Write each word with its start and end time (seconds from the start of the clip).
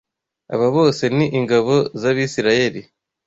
Aba 0.53 0.67
bose 0.75 1.03
ni 1.15 1.25
ingabo 1.39 1.73
z’Abisirayeli 2.01 2.81